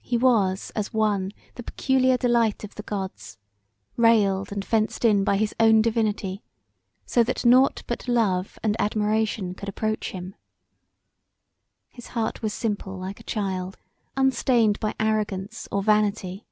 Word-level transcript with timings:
He 0.00 0.16
was, 0.16 0.72
as 0.74 0.94
one 0.94 1.32
the 1.56 1.62
peculiar 1.62 2.16
delight 2.16 2.64
of 2.64 2.76
the 2.76 2.82
Gods, 2.82 3.36
railed 3.98 4.50
and 4.50 4.64
fenced 4.64 5.04
in 5.04 5.22
by 5.22 5.36
his 5.36 5.54
own 5.60 5.82
divinity, 5.82 6.42
so 7.04 7.22
that 7.22 7.44
nought 7.44 7.82
but 7.86 8.08
love 8.08 8.58
and 8.62 8.74
admiration 8.80 9.52
could 9.52 9.68
approach 9.68 10.12
him. 10.12 10.34
His 11.90 12.06
heart 12.06 12.40
was 12.40 12.54
simple 12.54 12.96
like 12.98 13.20
a 13.20 13.28
child, 13.28 13.76
unstained 14.16 14.80
by 14.80 14.94
arrogance 14.98 15.68
or 15.70 15.82
vanity. 15.82 16.46